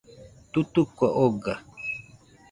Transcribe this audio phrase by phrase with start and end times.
[0.51, 1.53] Tutuco oga.